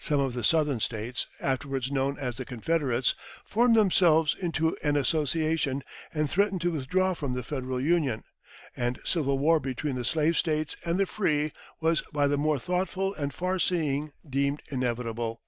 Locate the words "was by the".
11.80-12.36